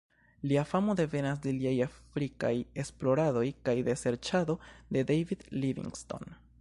Lia 0.51 0.61
famo 0.69 0.93
devenas 0.99 1.41
de 1.43 1.51
liaj 1.57 1.73
afrikaj 1.87 2.51
esploradoj 2.85 3.45
kaj 3.69 3.77
de 3.91 3.95
serĉado 4.05 4.57
de 4.97 5.05
David 5.13 5.45
Livingstone. 5.61 6.41